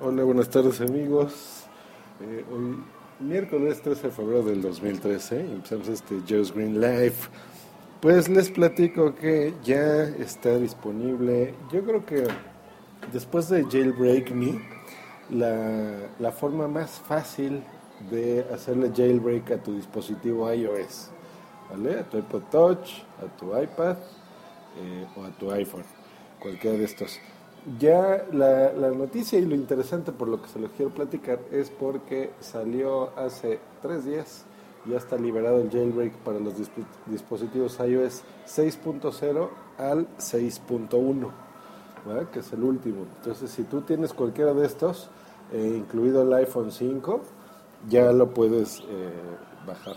[0.00, 1.64] Hola, buenas tardes amigos.
[2.20, 2.84] Eh, hoy
[3.18, 7.28] miércoles 13 de febrero del 2013 empezamos este Joe's Green Life.
[8.00, 12.28] Pues les platico que ya está disponible, yo creo que
[13.12, 14.60] después de Jailbreak Me,
[15.30, 17.64] la, la forma más fácil
[18.08, 21.10] de hacerle jailbreak a tu dispositivo iOS,
[21.70, 21.98] ¿vale?
[21.98, 23.96] A tu iPod Touch, a tu iPad
[24.76, 25.82] eh, o a tu iPhone,
[26.38, 27.18] cualquiera de estos.
[27.78, 32.30] Ya la, noticia y lo interesante por lo que se lo quiero platicar es porque
[32.40, 34.44] salió hace tres días,
[34.86, 36.54] ya está liberado el jailbreak para los
[37.06, 41.30] dispositivos iOS 6.0 al 6.1,
[42.32, 43.04] que es el último.
[43.18, 45.10] Entonces, si tú tienes cualquiera de estos,
[45.52, 47.20] eh, incluido el iPhone 5,
[47.88, 49.10] ya lo puedes eh,
[49.66, 49.96] bajar.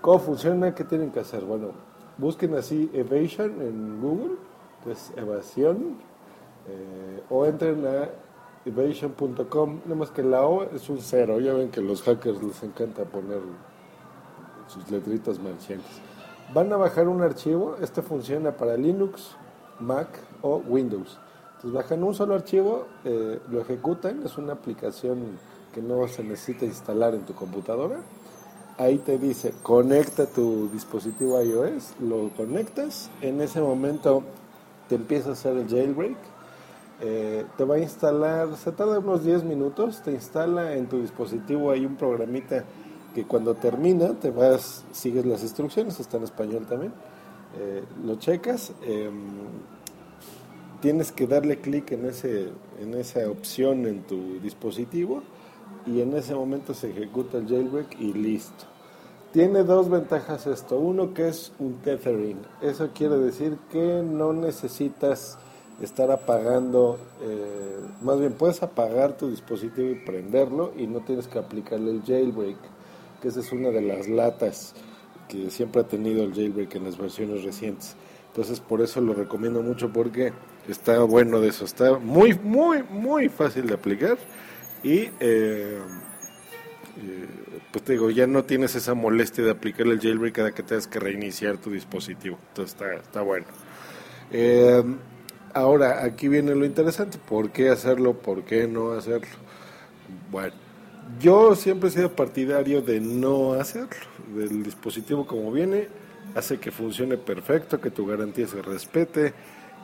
[0.00, 0.74] ¿Cómo funciona?
[0.74, 1.44] ¿Qué tienen que hacer?
[1.44, 1.68] Bueno,
[2.18, 4.36] busquen así Evasion en Google,
[4.82, 6.09] pues evasión
[6.68, 8.08] eh, o entren a
[8.64, 12.62] evasion.com, nada más que la O es un cero, ya ven que los hackers les
[12.62, 13.40] encanta poner
[14.66, 15.90] sus letritas marciantes.
[16.52, 19.36] Van a bajar un archivo, este funciona para Linux,
[19.78, 20.08] Mac
[20.42, 21.18] o Windows.
[21.56, 25.38] Entonces bajan un solo archivo, eh, lo ejecutan, es una aplicación
[25.72, 28.00] que no se necesita instalar en tu computadora.
[28.78, 34.22] Ahí te dice, conecta tu dispositivo iOS, lo conectas, en ese momento
[34.88, 36.16] te empieza a hacer el jailbreak
[37.02, 41.70] eh, te va a instalar, se tarda unos 10 minutos, te instala en tu dispositivo
[41.70, 42.64] hay un programita
[43.14, 46.92] que cuando termina te vas, sigues las instrucciones, está en español también,
[47.58, 49.14] eh, lo checas, em,
[50.82, 55.22] tienes que darle clic en, ese, en esa opción en tu dispositivo
[55.86, 58.66] y en ese momento se ejecuta el jailbreak y listo.
[59.32, 65.38] Tiene dos ventajas esto, uno que es un tethering, eso quiere decir que no necesitas
[65.80, 71.38] estar apagando, eh, más bien puedes apagar tu dispositivo y prenderlo y no tienes que
[71.38, 72.56] aplicarle el jailbreak,
[73.20, 74.74] que esa es una de las latas
[75.28, 77.96] que siempre ha tenido el jailbreak en las versiones recientes.
[78.28, 80.32] Entonces por eso lo recomiendo mucho porque
[80.68, 84.18] está bueno de eso, está muy, muy, muy fácil de aplicar
[84.82, 85.78] y eh,
[87.02, 87.28] eh,
[87.72, 90.86] pues te digo, ya no tienes esa molestia de aplicarle el jailbreak cada que tengas
[90.86, 92.38] que reiniciar tu dispositivo.
[92.48, 93.46] Entonces está, está bueno.
[95.52, 98.14] Ahora, aquí viene lo interesante, ¿por qué hacerlo?
[98.14, 99.26] ¿Por qué no hacerlo?
[100.30, 100.54] Bueno,
[101.20, 103.96] yo siempre he sido partidario de no hacerlo,
[104.34, 105.88] del dispositivo como viene,
[106.36, 109.34] hace que funcione perfecto, que tu garantía se respete.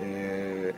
[0.00, 0.72] Eh,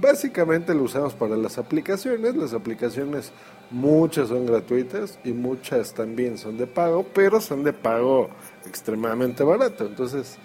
[0.00, 3.32] básicamente lo usamos para las aplicaciones, las aplicaciones
[3.70, 8.28] muchas son gratuitas y muchas también son de pago, pero son de pago
[8.66, 10.36] extremadamente barato, entonces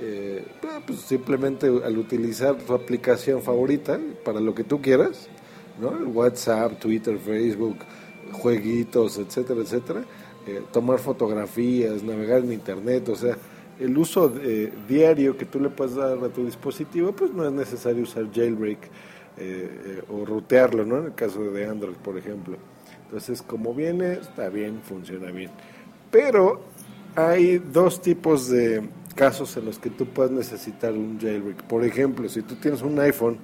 [0.00, 0.44] eh,
[0.86, 5.28] pues simplemente al utilizar tu aplicación favorita para lo que tú quieras,
[5.80, 5.90] ¿no?
[6.10, 7.78] WhatsApp, Twitter, Facebook,
[8.32, 10.04] jueguitos, etcétera, etcétera,
[10.46, 13.36] eh, tomar fotografías, navegar en Internet, o sea,
[13.80, 17.52] el uso eh, diario que tú le puedes dar a tu dispositivo, pues no es
[17.52, 18.78] necesario usar jailbreak
[20.08, 20.96] o rutearlo, ¿no?
[20.96, 22.56] En el caso de Android, por ejemplo.
[23.04, 25.50] Entonces, como viene, está bien, funciona bien.
[26.10, 26.62] Pero
[27.14, 28.82] hay dos tipos de,
[29.16, 31.64] casos en los que tú puedas necesitar un jailbreak.
[31.64, 33.38] Por ejemplo, si tú tienes un iPhone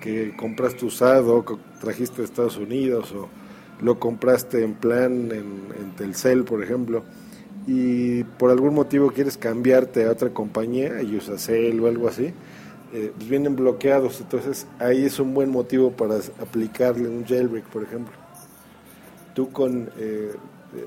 [0.00, 3.28] que compraste usado, que trajiste de Estados Unidos o
[3.80, 7.02] lo compraste en plan en, Telcel, por ejemplo,
[7.66, 12.32] y por algún motivo quieres cambiarte a otra compañía y usas Cell o algo así,
[12.92, 14.20] eh, pues vienen bloqueados.
[14.20, 18.14] Entonces ahí es un buen motivo para aplicarle un jailbreak, por ejemplo.
[19.34, 20.32] Tú con eh,
[20.76, 20.86] eh,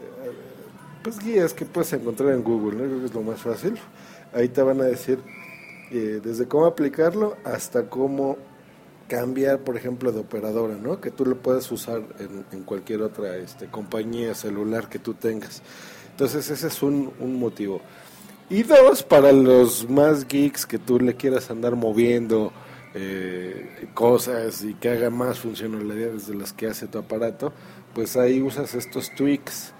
[1.03, 3.79] pues guías que puedes encontrar en Google, creo que es lo más fácil
[4.33, 5.19] Ahí te van a decir
[5.91, 8.37] eh, desde cómo aplicarlo hasta cómo
[9.09, 11.01] cambiar, por ejemplo, de operadora, ¿no?
[11.01, 12.01] Que tú lo puedes usar
[12.51, 15.61] en, cualquier otra este, compañía celular que tú tengas.
[16.11, 17.81] Entonces ese es un, motivo.
[18.49, 22.53] Y dos, para los más geeks que tú le quieras andar moviendo
[22.93, 27.51] eh, cosas y que haga más funcionalidades de las que hace tu aparato,
[27.93, 29.73] pues ahí usas estos tweaks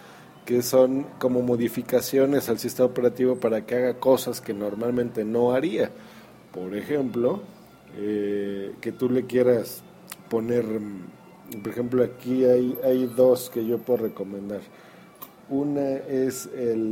[0.45, 5.91] que son como modificaciones al sistema operativo para que haga cosas que normalmente no haría.
[6.51, 7.41] Por ejemplo,
[7.97, 9.83] eh, que tú le quieras
[10.29, 14.61] poner, mm, por ejemplo, aquí hay, hay dos que yo puedo recomendar.
[15.49, 16.91] Una es el,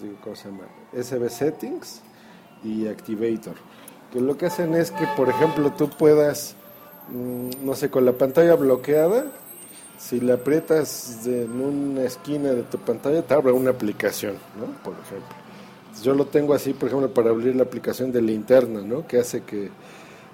[0.00, 2.00] digo cómo se llama, SB Settings
[2.64, 3.54] y Activator.
[4.12, 6.56] Que lo que hacen es que, por ejemplo, tú puedas,
[7.10, 9.26] mm, no sé, con la pantalla bloqueada,
[9.98, 14.66] si le aprietas en una esquina de tu pantalla, te abre una aplicación, ¿no?
[14.82, 15.36] Por ejemplo.
[16.02, 19.06] Yo lo tengo así, por ejemplo, para abrir la aplicación de linterna, ¿no?
[19.06, 19.70] Que hace que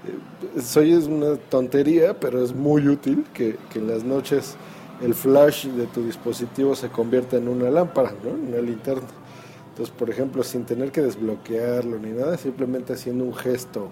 [0.06, 4.54] Eh, soy es una tontería, pero es muy útil que, en las noches
[5.02, 8.30] el flash de tu dispositivo se convierta en una lámpara, ¿no?
[8.30, 9.08] Una linterna.
[9.70, 13.88] Entonces, por ejemplo, sin tener que desbloquearlo ni nada, simplemente haciendo un gesto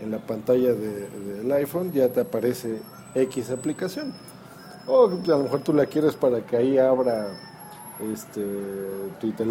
[0.00, 2.78] en la pantalla del iPhone ya te aparece
[3.14, 4.12] X aplicación.
[4.86, 7.28] O a lo mejor tú la quieres para que ahí abra
[8.12, 8.44] este
[9.20, 9.46] Twitter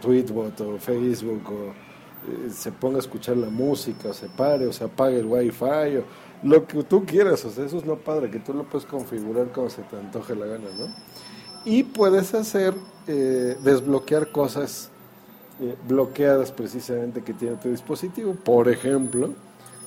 [0.00, 1.86] Tweetbot o Facebook o
[2.26, 5.96] eh, se ponga a escuchar la música o se pare o se apague el wifi
[5.98, 6.04] o
[6.42, 9.50] lo que tú quieras, o sea, eso es lo padre, que tú lo puedes configurar
[9.52, 10.94] como se te antoje la gana, ¿no?
[11.64, 12.74] Y puedes hacer,
[13.06, 14.90] eh, desbloquear cosas
[15.60, 18.34] eh, bloqueadas precisamente que tiene tu dispositivo.
[18.34, 19.30] Por ejemplo,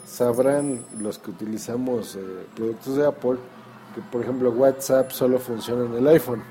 [0.05, 2.17] sabrán los que utilizamos
[2.55, 3.37] productos de Apple
[3.93, 6.41] que, por ejemplo, WhatsApp solo funciona en el iPhone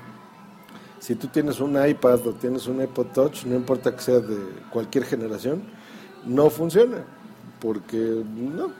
[0.99, 4.37] si tú tienes un iPad o tienes un iPod Touch, no importa que sea de
[4.69, 5.63] cualquier generación,
[6.25, 7.05] no funciona.
[7.59, 8.71] Porque no,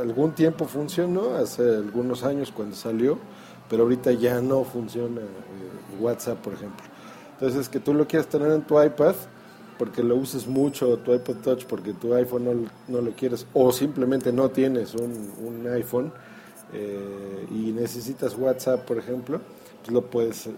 [0.00, 3.18] algún tiempo funcionó, hace algunos años cuando salió,
[3.68, 6.84] pero ahorita ya no funciona eh, WhatsApp, por ejemplo.
[7.32, 9.14] Entonces, que tú lo quieras tener en tu iPad,
[9.78, 13.72] porque lo uses mucho, tu iPod Touch, porque tu iPhone no, no lo quieres, o
[13.72, 16.12] simplemente no tienes un, un iPhone
[16.72, 19.40] eh, y necesitas WhatsApp, por ejemplo,
[19.82, 20.50] pues lo puedes eh,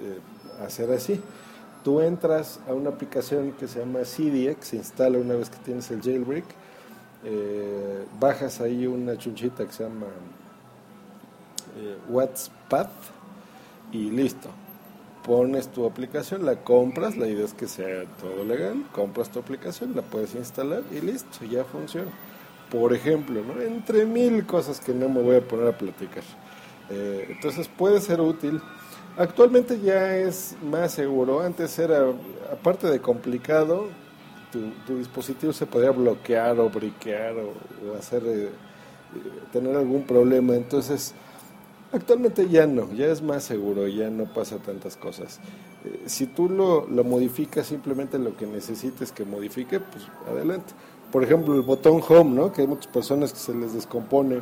[0.65, 1.21] hacer así.
[1.85, 5.91] Tú entras a una aplicación que se llama CDX, se instala una vez que tienes
[5.91, 6.45] el jailbreak,
[7.25, 10.07] eh, bajas ahí una chunchita que se llama
[11.77, 12.91] eh, WhatsApp
[13.91, 14.49] y listo.
[15.25, 19.95] Pones tu aplicación, la compras, la idea es que sea todo legal, compras tu aplicación,
[19.95, 22.11] la puedes instalar y listo, ya funciona.
[22.73, 26.25] Por ejemplo, entre mil cosas que no me voy a poner a platicar.
[26.91, 28.61] Eh, entonces puede ser útil
[29.17, 31.41] Actualmente ya es más seguro.
[31.41, 32.07] Antes era,
[32.51, 33.89] aparte de complicado,
[34.51, 37.53] tu, dispositivo se podía bloquear o briquear o,
[37.99, 38.49] hacer eh,
[39.53, 40.55] tener algún problema.
[40.55, 41.15] Entonces,
[41.93, 45.41] actualmente ya no, ya es más seguro, ya no pasa tantas cosas.
[45.85, 50.73] Eh, si tú lo, lo modificas simplemente lo que necesites que modifique, pues adelante.
[51.13, 52.53] Por ejemplo, el botón home, ¿no?
[52.53, 54.37] Que hay muchas personas que se les descompone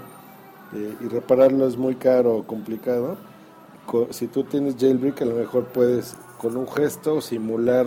[0.75, 3.19] eh, y repararlo es muy caro o complicado
[4.11, 7.87] si tú tienes jailbreak, a lo mejor puedes con un gesto simular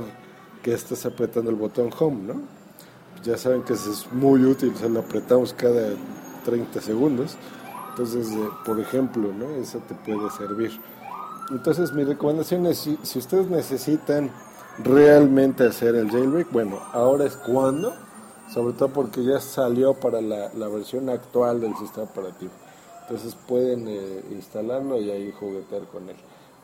[0.62, 2.42] que estás apretando el botón home, ¿no?
[3.24, 5.92] Ya saben que eso es muy útil, o lo apretamos cada
[6.44, 7.38] 30 segundos.
[7.92, 9.50] Entonces, eh, por ejemplo, ¿no?
[9.52, 10.72] Eso te puede servir.
[11.52, 14.30] Entonces, mi recomendación es, si, si ustedes necesitan
[14.80, 17.94] realmente hacer el jailbreak, bueno, ahora es cuando,
[18.52, 22.52] sobre todo porque ya salió para la, la versión actual del sistema operativo.
[23.04, 26.16] Entonces pueden eh, instalarlo y ahí juguetear con él.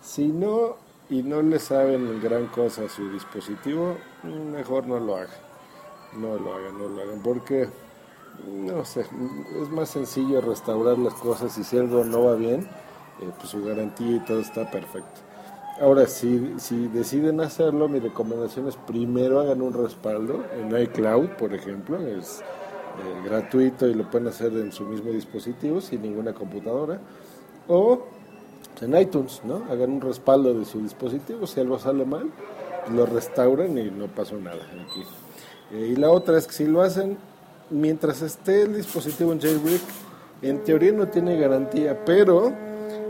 [0.01, 0.77] Si no,
[1.09, 5.49] y no le saben gran cosa a su dispositivo, mejor no lo hagan.
[6.13, 7.69] No lo hagan, no lo hagan, porque,
[8.47, 9.05] no sé,
[9.61, 12.61] es más sencillo restaurar las cosas y si algo no va bien,
[13.21, 15.28] eh, pues su garantía y todo está perfecto.
[15.81, 21.53] Ahora, si, si deciden hacerlo, mi recomendación es primero hagan un respaldo en iCloud, por
[21.53, 26.99] ejemplo, es eh, gratuito y lo pueden hacer en su mismo dispositivo sin ninguna computadora.
[27.69, 28.07] O
[28.81, 29.63] en iTunes, ¿no?
[29.69, 32.29] Hagan un respaldo de su dispositivo, si algo sale mal,
[32.93, 35.03] lo restauran y no pasó nada aquí.
[35.71, 37.17] Eh, y la otra es que si lo hacen
[37.69, 39.81] mientras esté el dispositivo en jailbreak,
[40.41, 42.53] en teoría no tiene garantía, pero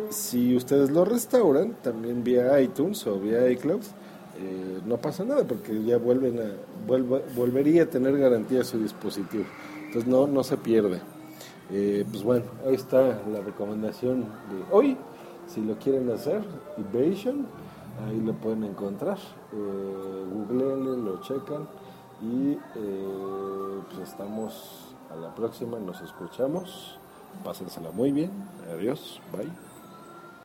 [0.10, 3.82] si ustedes lo restauran, también vía iTunes o vía iCloud,
[4.40, 6.52] eh, no pasa nada porque ya vuelven a,
[7.36, 9.46] volvería a tener garantía su dispositivo.
[9.86, 11.02] Entonces no, no se pierde.
[11.72, 14.98] Eh, pues bueno, ahí está la recomendación de hoy.
[15.48, 16.42] Si lo quieren hacer,
[16.78, 17.46] Evasion,
[18.08, 19.18] ahí lo pueden encontrar.
[19.54, 21.68] Eh, googleenlo, lo checan
[22.22, 26.98] y eh, pues estamos a la próxima, nos escuchamos.
[27.44, 28.32] Pásensela muy bien.
[28.72, 29.69] Adiós, bye.